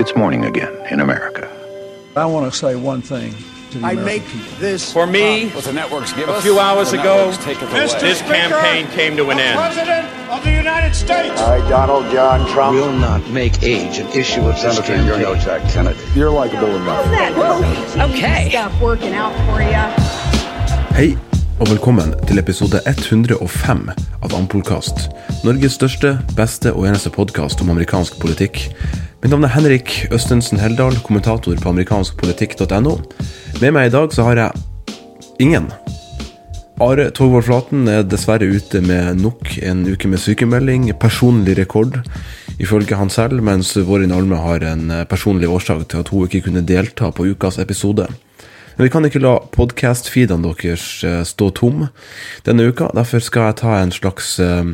[0.00, 1.46] It's morning again in America.
[2.16, 3.34] I want to say one thing
[3.72, 4.58] to the I American make people.
[4.58, 7.66] this For me, What the networks give a few hours ago, networks take it
[8.00, 9.58] this campaign came to an end.
[9.58, 11.38] President of the United States.
[11.42, 12.76] I, Donald John Trump.
[12.76, 15.60] will not make age an issue of this Senator, you're no campaign.
[15.60, 16.18] Jack Kennedy.
[16.18, 17.06] You're likable enough.
[18.10, 18.48] Okay.
[18.48, 19.84] Stuff working out for you.
[20.96, 21.18] Hei,
[21.60, 23.80] og velkommen til episode 105
[24.24, 25.10] av Ampolkast.
[25.44, 28.62] Norges største, beste og eneste podkast om amerikansk politikk.
[29.20, 32.94] Mitt navn er Henrik Østensen Heldal, kommentator på amerikanskpolitikk.no.
[33.60, 34.96] Med meg i dag så har jeg
[35.44, 35.68] ingen.
[36.80, 40.88] Are Torvald Flaten er dessverre ute med nok en uke med sykemelding.
[40.96, 42.00] Personlig rekord,
[42.56, 46.46] ifølge han selv, mens Vårin Alme har en eh, personlig årsak til at hun ikke
[46.48, 48.08] kunne delta på ukas episode.
[48.80, 51.82] Men vi kan ikke la podkast-feedene deres eh, stå tom
[52.46, 52.86] denne uka.
[52.96, 54.70] Derfor skal jeg ta en slags eh,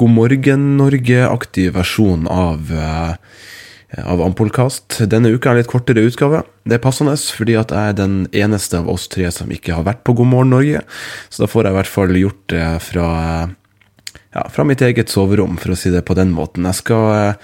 [0.00, 5.02] God morgen Norge-aktig versjon av eh, av Ampolkast.
[5.12, 6.40] Denne uka er en litt kortere utgave.
[6.64, 9.84] Det er passende, fordi at jeg er den eneste av oss tre som ikke har
[9.90, 10.80] vært på God morgen Norge.
[11.28, 13.08] Så da får jeg i hvert fall gjort det fra,
[14.38, 16.64] ja, fra mitt eget soverom, for å si det på den måten.
[16.64, 17.36] Jeg skal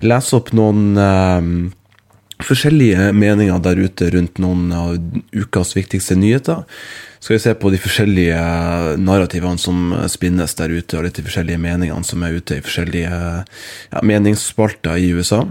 [0.00, 1.74] lese opp noen
[2.44, 4.96] forskjellige meninger der ute rundt noen av
[5.34, 6.64] ukas viktigste nyheter.
[7.18, 8.42] Skal vi se på de forskjellige
[9.02, 13.10] narrativene som spinnes der ute, og litt de forskjellige meningene som er ute i forskjellige
[13.10, 15.42] ja, meningsspalter i USA.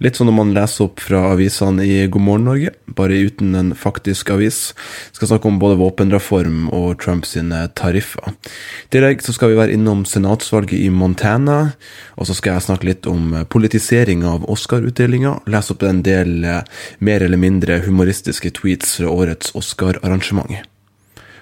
[0.00, 3.74] Litt sånn når man leser opp fra avisene i God morgen Norge, bare uten en
[3.76, 4.72] faktisk avis.
[5.12, 7.36] Skal snakke om både våpenreform og Trumps
[7.76, 8.32] tariffer.
[8.32, 11.74] I tillegg så skal vi være innom senatsvalget i Montana,
[12.16, 15.36] og så skal jeg snakke litt om politisering av Oscar-utdelinga.
[15.52, 16.64] Lese opp en del eh,
[17.04, 20.64] mer eller mindre humoristiske tweets fra årets Oscar-arrangement.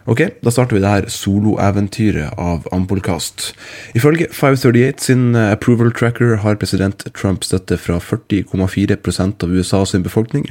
[0.08, 3.50] Ok, da starter vi det her soloeventyret av Ampolkast.
[3.98, 10.48] Ifølge 538 sin approval tracker har president Trump støtte fra 40,4% av USA sin befolkning,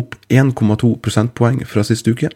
[0.00, 2.32] opp 1,2 prosentpoeng fra sist uke.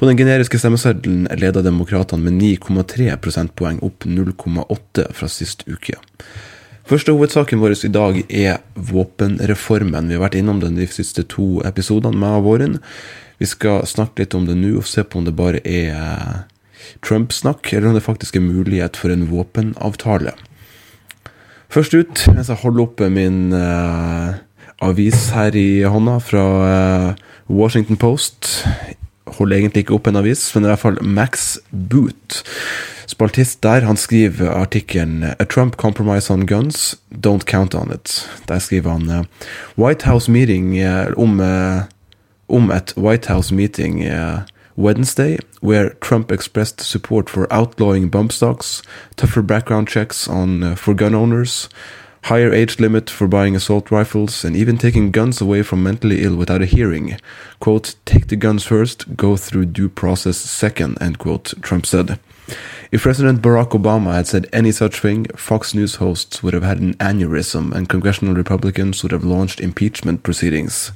[0.00, 6.00] På den generiske stemmeseddelen leder demokratene med 9,3 prosentpoeng, opp 0,8 fra sist uke.
[6.88, 10.08] Første hovedsaken vår i dag er våpenreformen.
[10.08, 12.80] Vi har vært innom den de siste to episodene med våren.
[13.40, 16.36] Vi skal snakke litt om det nå og se på om det bare er eh,
[17.04, 20.34] Trump-snakk, eller om det faktisk er mulighet for en våpenavtale.
[21.70, 24.38] Først ut, mens jeg holder oppe min eh,
[24.84, 28.64] avis her i hånda fra eh, Washington Post
[29.30, 32.40] Holder egentlig ikke opp en avis, men i hvert fall Max Boot.
[33.10, 38.26] Spaltist der, han skriver artikkelen 'A Trump compromise on guns, don't count on it'.
[38.48, 39.24] Der skriver han eh,
[39.78, 41.86] White House meeting eh, om eh,
[42.50, 44.46] om et White House meeting uh,
[44.76, 48.82] Wednesday, where Trump expressed support for outlawing bump stocks,
[49.16, 51.68] tougher background checks on uh, for gun owners,
[52.24, 56.36] higher age limit for buying assault rifles, and even taking guns away from mentally ill
[56.36, 57.16] without a hearing.
[57.60, 62.18] Quote, take the guns first, go through due process second, end quote, Trump said.
[62.90, 66.80] If President Barack Obama had said any such thing, Fox News hosts would have had
[66.80, 70.92] an aneurysm, and congressional Republicans would have launched impeachment proceedings.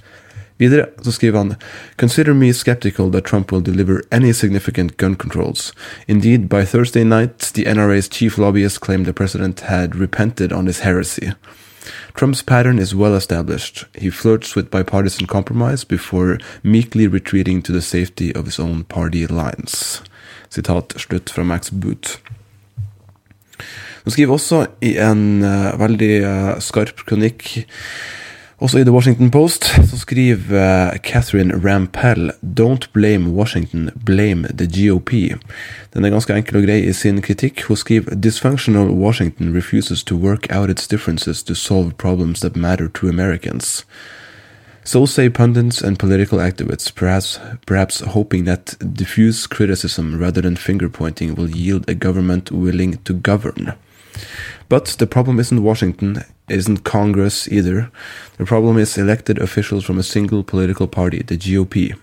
[0.59, 1.55] Videre så skriver han
[1.97, 5.73] Consider me skeptical that Trump will deliver any significant gun controls.
[6.09, 10.81] Indeed, by Thursday night, the NRA's chief lobbyist claimed the president had repented on his
[10.81, 11.33] heresy.
[12.15, 13.85] Trump's pattern is well established.
[13.95, 19.27] He flirts with bipartisan compromise before meekly retreating to the safety of his own party
[19.27, 20.03] lines.
[20.51, 22.21] Sitat slutt fra Max Boot.
[24.05, 27.67] Han skriver også i en uh, veldig uh, skarp kronikk
[28.65, 32.31] også i The Washington Post så skriver uh, Catherine Rampell
[32.61, 35.11] Don't blame Washington, blame the GOP.
[35.95, 37.63] Den er ganske enkel og grei i sin kritikk.
[37.69, 42.89] Hun skriver Dysfunctional Washington refuses to work out its differences to solve problems that matter
[42.89, 43.87] to Americans.
[44.85, 50.89] So say pundits and political activists, perhaps, perhaps hoping that diffuse criticism rather than finger
[50.89, 53.73] pointing will yield a government willing to govern.
[54.69, 57.91] But the problem isn't Washington, isn't Congress either.
[58.39, 61.95] The problem is elected officials from a single political party, the GOP.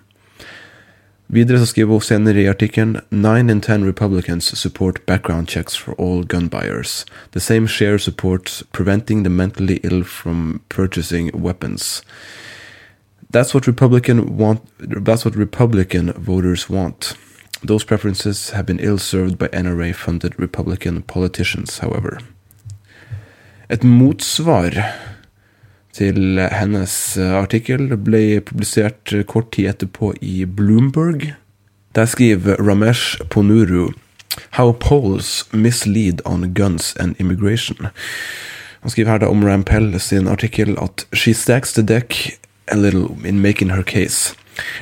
[1.32, 5.94] Videre så skriver hun senere i artikkelen Nine in ten Republicans support background checks for
[5.98, 7.06] all gun buyers.
[7.32, 12.04] The same share supports preventing the mentally ill from purchasing weapons.
[13.34, 14.60] That's what Republican want.
[15.06, 17.16] That's what Republican voters want.
[17.68, 22.18] Those preferences have been ill served by NRA funded Republican politicians, however.
[23.72, 24.76] Et motsvar
[25.96, 31.30] til hennes eh, artikkel ble publisert kort tid etterpå i Bloomberg.
[31.96, 33.94] Der skriver Ramesh Ponuru
[34.52, 37.88] How polls mislead on guns and immigration.
[38.82, 43.16] Han skriver her da om Rampell sin artikkel at «She stacks the deck a little
[43.26, 44.36] in making her case».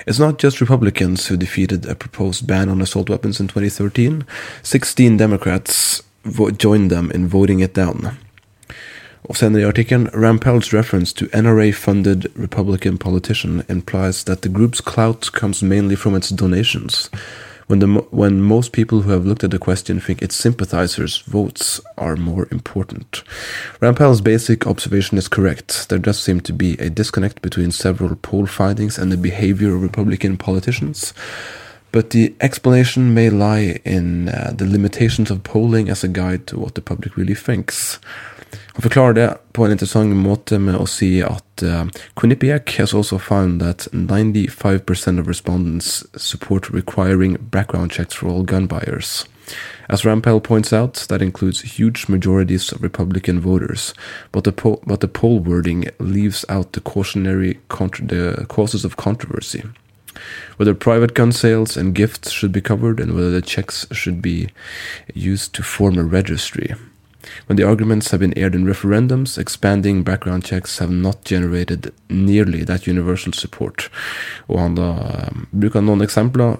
[0.07, 4.23] It's not just Republicans who defeated a proposed ban on assault weapons in 2013.
[4.63, 6.01] 16 Democrats
[6.57, 8.17] joined them in voting it down.
[9.29, 15.31] Og senere i artikkelen, Rampell's reference to NRA-funded Republican politician implies that the group's clout
[15.33, 17.11] comes mainly from its donations.
[17.67, 21.79] When, the, when most people who have looked at the question think its sympathizers' votes
[21.95, 23.21] are more important.
[23.79, 25.89] Rampell's basic observation is correct.
[25.89, 29.83] There does seem to be a disconnect between several poll findings and the behavior of
[29.83, 31.13] Republican politicians.
[31.91, 36.57] But the explanation may lie in uh, the limitations of polling as a guide to
[36.57, 37.99] what the public really thinks.
[38.51, 41.85] Han forklarer det på en interessant måte med å si at uh,
[42.19, 48.67] Quinnipiac has also found that 95% of respondents support requiring background checks for all gun
[48.67, 49.25] buyers.
[49.89, 53.93] As Rampell points out, that includes huge majorities of Republican voters,
[54.31, 59.63] but the, po- but the poll wording leaves out the cautionary the causes of controversy.
[60.57, 64.49] Whether private gun sales and gifts should be covered, and whether the checks should be
[65.13, 66.75] used to form a registry.
[67.47, 72.63] When the arguments have been aired in referendums, expanding background checks have not generated nearly
[72.63, 73.89] that universal support.
[74.47, 74.91] Og han da
[75.29, 76.59] um, bruker noen eksempler.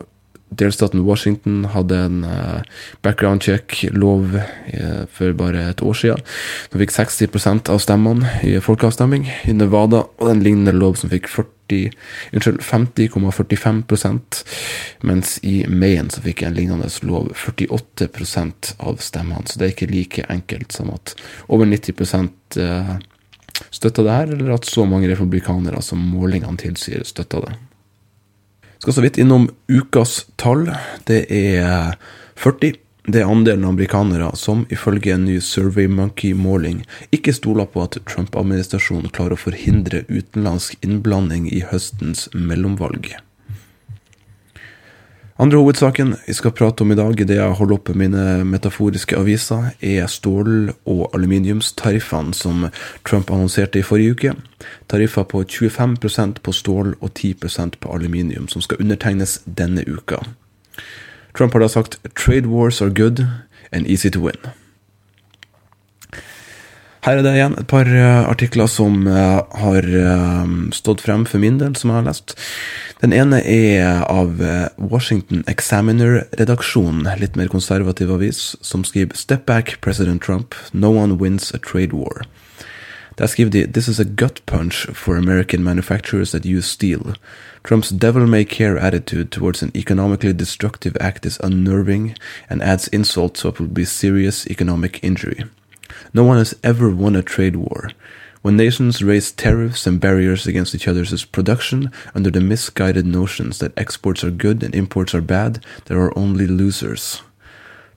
[0.50, 2.62] Delstaten Washington hadde en uh,
[3.06, 6.26] background check-lov uh, for bare et år siden.
[6.74, 9.30] Den fikk 60% av stemmene i folkeavstemning.
[9.46, 14.44] I Nevada og en lignende lov som fikk 40, unnskyld, 50,45%
[15.08, 18.08] mens i Mayen så fikk en lignende lov 48
[18.80, 19.48] av stemmene.
[19.48, 21.16] Så det er ikke like enkelt som at
[21.48, 22.30] over 90
[22.60, 22.98] uh,
[23.70, 27.54] støtta det her, eller at så mange republikanere som målingene tilsier, støtta det.
[28.80, 30.70] Skal så vidt innom ukas tall.
[31.08, 31.98] Det er
[32.40, 32.80] 40.
[33.10, 36.84] Det er andelen amerikanere som ifølge en ny SurveyMonkey-måling
[37.16, 43.16] ikke stoler på at Trump-administrasjonen klarer å forhindre utenlandsk innblanding i høstens mellomvalg.
[45.42, 49.18] Andre hovedsaken jeg skal prate om i dag, i det jeg holder oppe mine metaforiske
[49.18, 52.68] aviser, er stål- og aluminiumstariffene som
[53.08, 54.38] Trump annonserte i forrige uke.
[54.92, 60.22] Tariffer på 25% på stål og 10% på aluminium, som skal undertegnes denne uka.
[61.40, 63.24] Trump har da sagt 'trade wars are good
[63.72, 64.52] and easy to win'.
[67.02, 67.88] Her er det igjen et par
[68.28, 69.86] artikler som har
[70.76, 72.36] stått frem for min del, som jeg har lest.
[73.00, 74.36] Den ene er av
[74.78, 80.54] Washington Examiner-redaksjonen, litt mer konservativ avis, som skriver 'Step back, President Trump.
[80.74, 82.28] No one wins a trade war'.
[83.20, 87.16] Der skriver de 'This is a gut punch for American manufacturers that use steel'.
[87.64, 92.16] Trump's devil may care attitude towards an economically destructive act is unnerving
[92.50, 95.44] and adds insult to what will be serious economic injury.
[96.14, 97.90] No one has ever won a trade war.
[98.42, 103.78] When nations raise tariffs and barriers against each other's production under the misguided notions that
[103.78, 107.22] exports are good and imports are bad, there are only losers.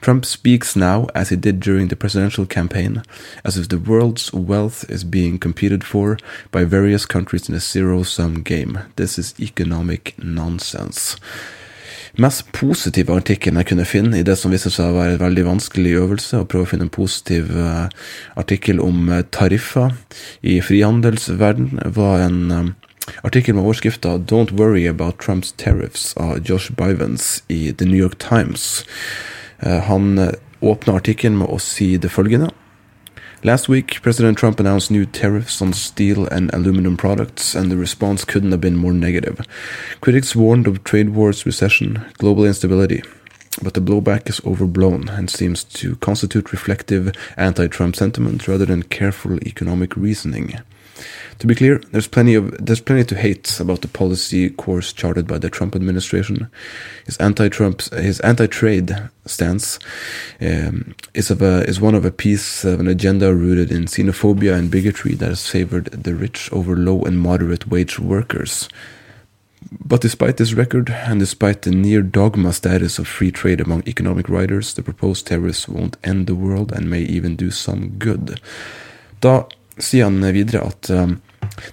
[0.02, 3.02] Trump speaks now, as he did during the presidential campaign,
[3.44, 6.18] as if the world's wealth is being competed for
[6.50, 8.80] by various countries in a zero sum game.
[8.96, 11.16] This is economic nonsense.
[12.18, 15.44] Mest positive artikkelen jeg kunne finne i det som viste seg å være en veldig
[15.46, 17.86] vanskelig øvelse, å prøve å finne en positiv uh,
[18.36, 19.94] artikkel om uh, tariffer
[20.42, 22.72] i frihandelsverden, var en um,
[23.22, 28.18] artikkel med overskrifta 'Don't worry about Trumps tariffs' av Josh Bivens i The New York
[28.18, 28.84] Times.
[29.62, 32.50] Uh, han åpner artikkelen med å si det følgende.
[33.44, 38.24] Last week, President Trump announced new tariffs on steel and aluminum products, and the response
[38.24, 39.40] couldn't have been more negative.
[40.00, 43.02] Critics warned of trade wars, recession, global instability.
[43.60, 48.84] But the blowback is overblown and seems to constitute reflective anti Trump sentiment rather than
[48.84, 50.60] careful economic reasoning.
[51.38, 55.26] To be clear, there's plenty of there's plenty to hate about the policy course charted
[55.26, 56.48] by the Trump administration.
[57.06, 59.78] His anti-Trump his anti-trade stance
[60.40, 64.56] um, is of a is one of a piece of an agenda rooted in xenophobia
[64.56, 68.68] and bigotry that has favored the rich over low and moderate wage workers.
[69.70, 74.28] But despite this record, and despite the near dogma status of free trade among economic
[74.28, 78.40] writers, the proposed tariffs won't end the world and may even do some good.
[79.20, 79.44] Da
[79.82, 81.18] sier han videre at um,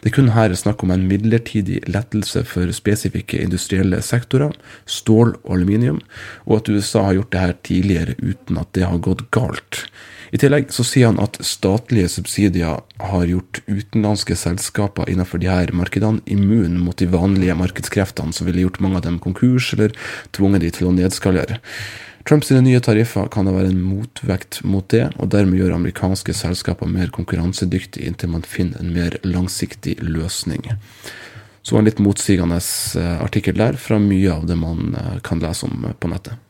[0.03, 4.53] det kun her er snakk om en midlertidig lettelse for spesifikke industrielle sektorer,
[4.89, 6.01] stål og aluminium,
[6.45, 9.85] og at USA har gjort det her tidligere uten at det har gått galt.
[10.29, 15.71] I tillegg så sier han at statlige subsidier har gjort utenlandske selskaper innenfor de her
[15.73, 19.95] markedene immun mot de vanlige markedskreftene som ville gjort mange av dem konkurs eller
[20.37, 21.57] tvunget de til å nedskalere.
[22.27, 26.89] Trumps nye tariffer kan da være en motvekt mot det, og dermed gjøre amerikanske selskaper
[26.89, 30.67] mer konkurransedyktige inntil man finner en mer langsiktig løsning.
[31.63, 35.67] Så en litt motsigende eh, artikkel der fra mye av det man eh, kan lese
[35.67, 36.48] om på nettet.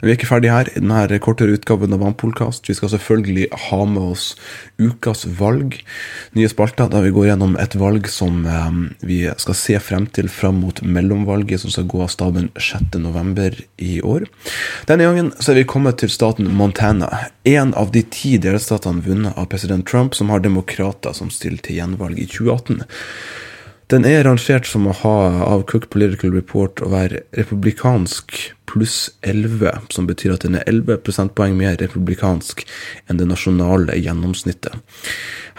[0.00, 2.68] Vi er ikke ferdig her i denne kortere utgaven av Vannpolkast.
[2.70, 4.30] Vi skal selvfølgelig ha med oss
[4.80, 5.76] ukas valg.
[6.36, 10.30] Nye spalter der vi går gjennom et valg som eh, vi skal se frem til
[10.32, 13.60] fram mot mellomvalget som skal gå av staben 6.11.
[13.84, 14.26] i år.
[14.88, 17.10] Denne gangen så er vi kommet til staten Montana.
[17.44, 21.80] En av de ti delstatene vunnet av president Trump som har demokrater som stiller til
[21.80, 22.84] gjenvalg i 2018.
[23.90, 28.36] Den er rangert som å ha av Cook Political Report å være republikansk
[28.70, 32.62] pluss 11, som betyr at den er 11 prosentpoeng mer republikansk
[33.10, 34.78] enn det nasjonale gjennomsnittet.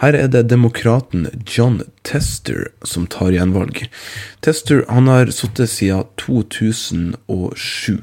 [0.00, 3.84] Her er det demokraten John Tester som tar gjenvalg.
[4.40, 8.00] Tester han har sittet siden 2007.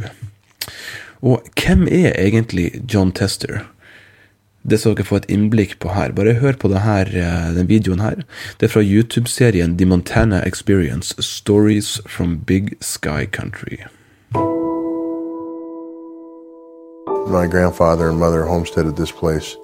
[1.26, 3.64] Og hvem er egentlig John Tester?
[4.64, 6.12] Det skal dere få et innblikk på her.
[6.12, 8.16] Bare hør på her, eh, den videoen her.
[8.60, 13.78] Det er fra YouTube-serien The Montana Experience Stories from Big Sky Country.
[17.30, 19.56] My grandfather and mother homesteaded this place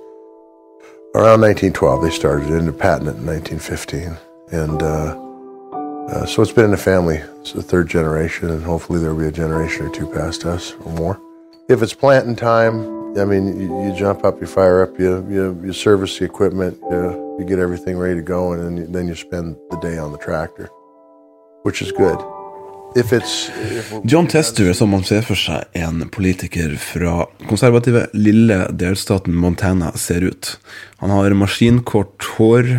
[1.16, 2.02] around 1912.
[2.02, 4.18] They started into patent in 1915.
[4.52, 5.18] And uh,
[6.08, 7.18] uh, so it's been in the family.
[7.42, 10.92] It's the third generation, and hopefully there'll be a generation or two past us or
[10.94, 11.20] more.
[11.68, 15.60] If it's planting time, I mean, you, you, jump up, you fire up, you, you,
[15.64, 19.16] you service the equipment, you, you, get everything ready to go, and then, then you
[19.16, 20.70] spend the day on the tractor,
[21.64, 22.20] which is good.
[24.06, 30.24] John Tester, som man ser for seg en politiker fra konservative, lille delstaten Montana, ser
[30.24, 30.54] ut.
[31.04, 32.70] Han har maskinkort hår.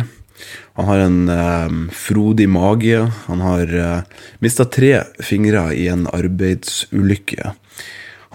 [0.73, 3.03] Han har en eh, frodig mage.
[3.27, 4.01] Han har eh,
[4.41, 7.53] mista tre fingre i en arbeidsulykke.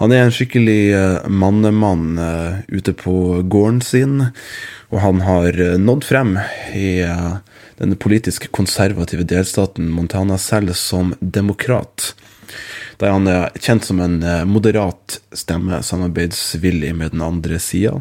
[0.01, 4.15] Han er en skikkelig uh, mannemann uh, ute på gården sin,
[4.89, 6.37] og han har uh, nådd frem
[6.73, 7.03] i
[7.77, 12.13] den politisk konservative delstaten Montana selv som demokrat.
[13.01, 17.97] Der han er kjent som en moderat stemme, samarbeidsvillig med den andre sida.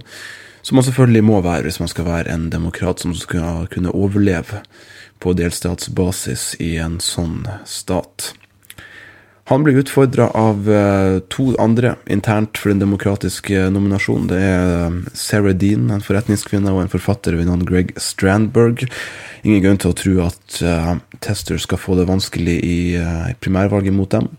[0.63, 4.61] Som man selvfølgelig må være hvis man skal være en demokrat som skal kunne overleve
[5.23, 8.33] på delstatsbasis i en sånn stat.
[9.53, 14.31] Han blir utfordra av uh, to andre internt for den demokratiske nominasjonen.
[14.31, 18.87] Det er eh, Sarah Dean, en forretningskvinne, og en forfatter ved navn Greg Strandberg.
[19.45, 20.57] Ingen grunn til å tro at
[21.21, 22.79] Tester skal få det vanskelig i
[23.45, 24.31] primærvalget mot dem.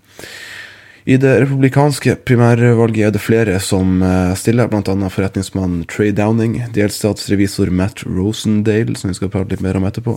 [1.06, 4.00] I det republikanske primærvalget er det flere som
[4.40, 5.10] stiller, bl.a.
[5.12, 10.16] forretningsmann Trey Downing, delstatsrevisor Matt Rosendale, som vi skal prate litt mer om etterpå,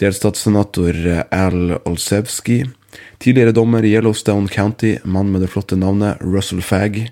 [0.00, 2.62] delstatssenator Al Olsevsky,
[3.20, 7.02] Tidligere dommer i Yellowstone County, mann med det flotte navnet Russell Fagg,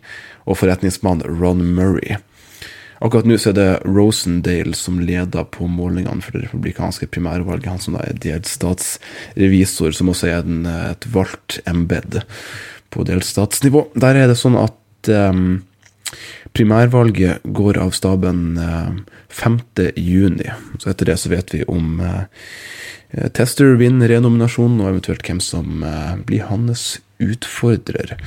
[0.49, 2.17] og forretningsmann Ron Murray.
[3.05, 7.69] Akkurat nå så er det Rosendale som leder på målingene for det republikanske primærvalget.
[7.71, 12.23] Han som da er delstatsrevisor, som også er en, et valgt embed
[12.91, 13.91] på delstatsnivå.
[14.01, 15.61] Der er det sånn at um,
[16.57, 18.99] primærvalget går av staben uh, eh,
[19.29, 20.45] 5.6.
[20.79, 22.01] Så etter det så vet vi om
[23.11, 28.19] Eh, Tester vinner renominasjonen, og eventuelt hvem som eh, blir hans utfordrer.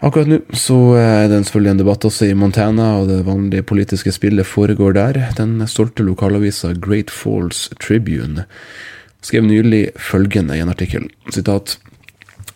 [0.00, 4.14] Akkurat nå så er det selvfølgelig en debatt også i Montana, og det vanlige politiske
[4.16, 5.18] spillet foregår der.
[5.36, 8.46] Den stolte lokalavisa Great Falls Tribune
[9.20, 11.10] skrev nylig følgende i en artikkel.
[11.28, 11.76] Sitat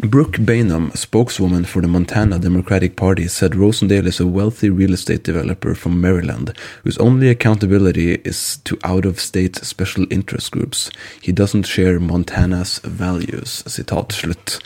[0.05, 5.23] Brooke Bainham, spokeswoman for the Montana Democratic Party, said Rosendale is a wealthy real estate
[5.25, 10.91] developer from Maryland whose only accountability is to out of state special interest groups.
[11.23, 13.63] He doesn't share Montana's values.
[13.67, 14.61] Sitat slutt.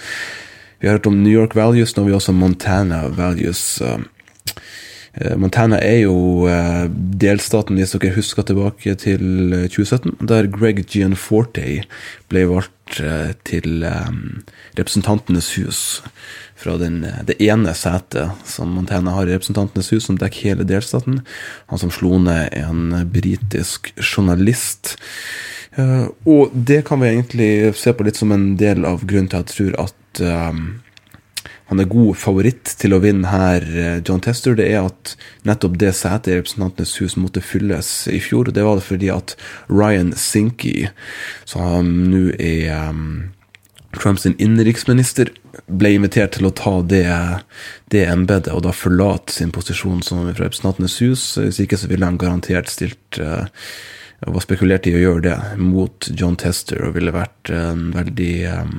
[0.81, 3.81] Vi har hørt om New York values, nå har vi også Montana values.
[3.81, 3.99] Eh,
[5.17, 9.23] Montana er jo eh, delstaten, hvis dere husker tilbake til
[9.73, 11.65] 2017, eh, der Greg Gianforte
[12.29, 12.75] ble valgt
[13.45, 13.83] til
[14.79, 15.81] Representantenes hus.
[16.57, 21.21] Fra den, det ene setet som Montana har i Representantenes hus, som dekker hele delstaten.
[21.69, 24.97] Han som slo ned en britisk journalist.
[26.25, 29.53] Og det kan vi egentlig se på litt som en del av grunnen til at
[29.53, 30.25] jeg tror at
[31.69, 35.77] han er god favoritt til å vinne her, eh, John Tester, det er at nettopp
[35.81, 38.49] det setet i Representantenes hus måtte fylles i fjor.
[38.49, 39.37] Det var det fordi at
[39.69, 40.89] Ryan Sinky,
[41.45, 43.35] som nå er um,
[43.93, 45.35] Trumps innenriksminister,
[45.69, 47.05] ble invitert til å ta det,
[47.93, 51.31] det embetet og da forlate sin posisjon som fra Representantenes hus.
[51.37, 53.45] Hvis ikke så ville han garantert stilt uh,
[54.25, 58.79] var spekulert i å gjøre det mot John Tester og ville vært en veldig um,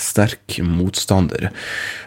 [0.00, 1.50] sterk motstander.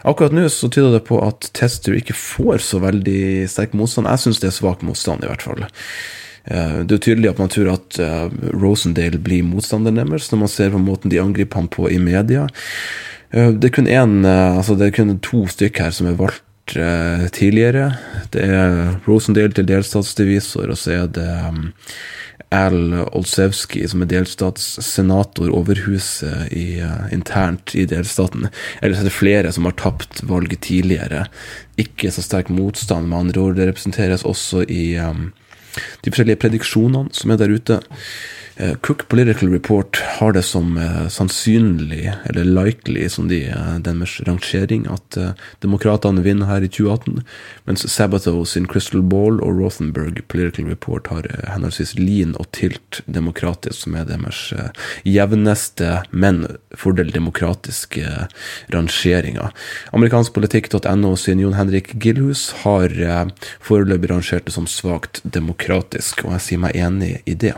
[0.08, 4.10] Akkurat nå så tyder det på at Tester ikke får så veldig sterk motstand.
[4.10, 5.66] Jeg syns det er svak motstand, i hvert fall.
[6.48, 10.52] Eh, det er tydelig at man tror at uh, Rosendale blir motstanderen deres, når man
[10.52, 12.46] ser på måten de angriper ham på i media.
[13.34, 16.44] Uh, det er kun uh, altså det er kun to stykker her som er valgt
[17.32, 17.94] tidligere.
[18.28, 21.28] Det er Rosendale til delstatsdivisor, og så er det
[22.54, 26.80] Al Olsevskij, som er delstatssenator over huset i,
[27.12, 28.48] internt i delstaten.
[28.80, 31.26] Ellers er det flere som har tapt valget tidligere.
[31.80, 33.58] Ikke så sterk motstand, med andre ord.
[33.58, 35.28] Det representeres også i um,
[36.04, 37.80] de forskjellige prediksjonene som er der ute.
[38.60, 44.16] Eh, Cook Political Report har det som uh, sannsynlig, eller likely, som de, uh, deres
[44.26, 45.18] rangering, at
[45.62, 47.22] demokratene vinner her i 2018,
[47.70, 53.84] mens Sabato sin Crystal Ball og Rothenberg Political Report har henholdsvis Lean og Tilt demokratisk,
[53.84, 54.42] som er deres
[55.06, 56.42] jevneste, men
[56.74, 58.26] fordel demokratiske
[58.74, 59.54] rangeringer.
[59.94, 62.90] Amerikanskpolitikk.no sin Jon Henrik Gilhus har
[63.62, 67.54] foreløpig rangert det som svakt demokratisk, og jeg sier meg enig i det.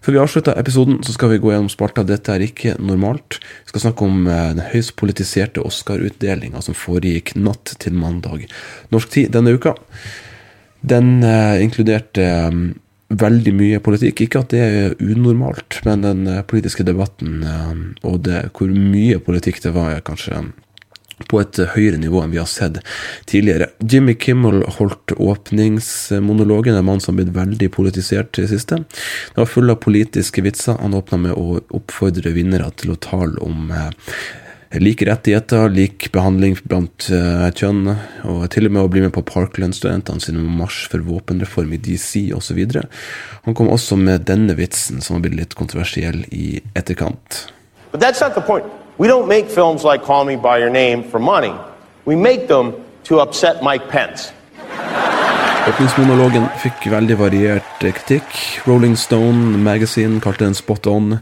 [0.00, 3.36] Før vi avslutter episoden, så skal vi gå gjennom spalta 'Dette er ikke normalt'.
[3.40, 8.46] Vi skal snakke om eh, den høyst politiserte Oscar-utdelinga som foregikk natt til mandag
[8.90, 9.74] norsk tid denne uka.
[10.80, 12.62] Den eh, inkluderte eh,
[13.10, 14.24] veldig mye politikk.
[14.24, 19.20] Ikke at det er unormalt, men den eh, politiske debatten eh, og det, hvor mye
[19.22, 20.44] politikk det var, er kanskje
[21.30, 22.80] på et høyere nivå enn vi har sett
[23.30, 23.70] tidligere.
[23.80, 28.82] Jimmy Kimmel holdt åpningsmonologen, en mann som har blitt veldig politisert i det siste.
[28.84, 30.78] Det var full av politiske vitser.
[30.82, 33.90] Han åpna med å oppfordre vinnere til å tale om eh,
[34.78, 37.88] like rettigheter, lik behandling blant uh, kjønn,
[38.30, 42.28] og til og med å bli med på Parkland-studentene sine marsj for våpenreform i DC
[42.36, 42.60] osv.
[43.48, 47.48] Han kom også med denne vitsen, som har blitt litt kontroversiell i etterkant.
[47.90, 48.79] But that's not the point.
[49.00, 51.54] We don't make films like Call Me By Your Name for money.
[52.04, 54.28] We make them to upset Mike Pence.
[55.70, 58.28] Åpningsmonologen fikk veldig variert kritikk.
[58.68, 61.14] Rolling Stone Magazine kalte den spot on.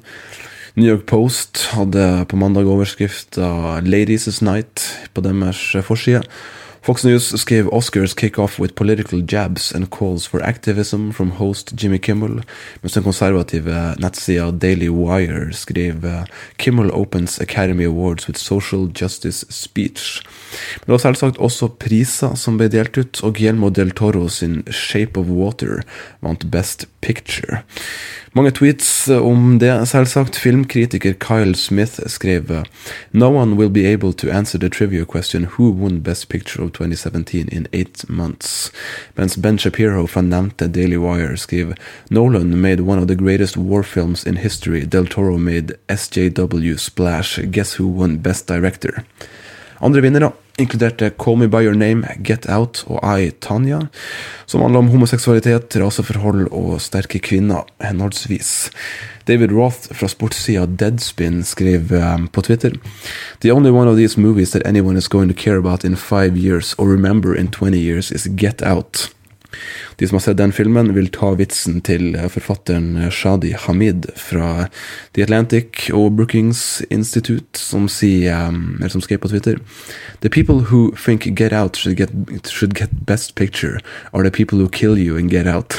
[0.74, 6.24] New York Post hadde på mandag overskrifta 'Ladies' Night' på deres forside.
[6.82, 11.72] Fox News skrev Oscars kick off with political jabs and calls for activism from host
[11.76, 12.42] Jimmy Kimmel,
[12.82, 16.24] mens den konservative nettsida Daily Wire skrev uh,
[16.56, 20.22] Kimmel opens Academy Awards with social justice speech.
[20.80, 24.62] Men det var selvsagt også priser som ble delt ut, og Guillermo del Toro sin
[24.72, 25.82] Shape of Water
[26.22, 27.62] vant Best Picture.
[28.36, 30.36] Mange tweets om det, selvsagt.
[30.36, 32.50] Filmkritiker Kyle Smith skrev
[33.12, 36.72] No one will be able to answer the trivia question Who won Best Picture of
[36.72, 38.72] 2017 in eight months?
[39.14, 41.74] Mens Ben Shapiro fra nevnte Daily Wire skriver
[42.10, 44.86] Nolan made one of the greatest war films in history.
[44.86, 47.38] Del Toro made SJW Splash.
[47.50, 49.04] Guess who won Best Director?
[49.80, 53.84] Andre vinnere inkluderte Call Me By Your Name, Get Out og I, Tanya,
[54.46, 58.70] som handler om homoseksualitet, raseforhold og sterke kvinner, henholdsvis.
[59.28, 62.72] David Roth fra sportssida Deadspin skrev um, på Twitter
[63.42, 66.36] The only one of these movies that anyone is going to care about in five
[66.36, 69.10] years or remember in 20 years is Get Out.
[69.98, 74.68] De som har sett den filmen, vil ta vitsen til forfatteren Shadi Hamid fra
[75.16, 79.58] The Atlantic og Brookings Institute, som, sier, um, som skrev på Twitter
[80.20, 82.10] The people who think Get Out should get,
[82.46, 83.80] should get best picture,
[84.12, 85.76] are the people who kill you in Get Out.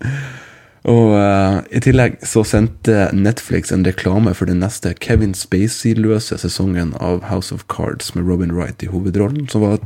[0.84, 6.92] Og uh, I tillegg så sendte Netflix en reklame for den neste Kevin Spacey-løse sesongen
[7.00, 9.78] av House of Cards med Robin Wright i hovedrollen, som var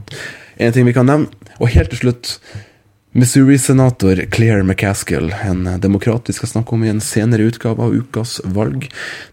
[0.59, 1.31] en ting vi kan nevne.
[1.63, 2.33] Og helt til slutt
[3.19, 8.37] Missouri-senator Claire McCaskill, en demokrat vi skal snakke om i en senere utgave av ukas
[8.55, 8.85] valg,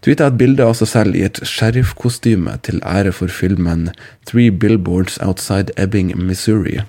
[0.02, 3.92] tweeta et bilde av seg selv i et sheriffkostyme til ære for filmen
[4.26, 6.80] Three Billboards Outside Ebbing, Missouri.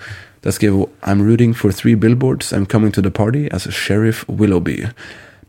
[0.41, 4.25] Der skrev hun I'm rooting for three billboards, I'm coming to the party as Sheriff
[4.27, 4.88] Willoughby.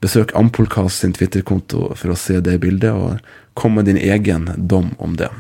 [0.05, 3.25] Besøk Ampolkas sin Twitter-konto for å se det bildet, og
[3.59, 5.31] kom med din egen dom om det.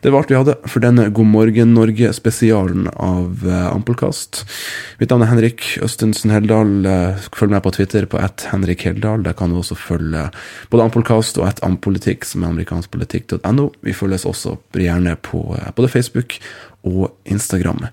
[0.00, 4.42] Det var alt vi hadde for denne God morgen Norge-spesialen av uh, Ampelkast.
[5.00, 6.72] Mitt navn er Henrik Østensen Heldal.
[6.86, 9.26] Uh, følg meg på Twitter på ett Henrik Heldal.
[9.26, 10.28] Der kan du også følge
[10.72, 13.68] både Ampelkast og ett Ampolitikk, som er amerikanskpolitikk.no.
[13.84, 16.38] Vi følges også gjerne på uh, både Facebook
[16.88, 17.84] og Instagram.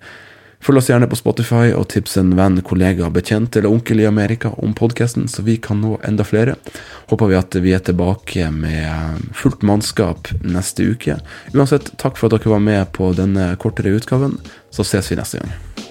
[0.64, 4.52] Følg oss gjerne på Spotify, og tips en venn, kollega, bekjent eller onkel i Amerika
[4.58, 6.58] om podkasten, så vi kan nå enda flere.
[7.12, 11.20] Håper vi at vi er tilbake med fullt mannskap neste uke.
[11.54, 14.40] Uansett, takk for at dere var med på denne kortere utgaven.
[14.74, 15.87] Så ses vi neste gang.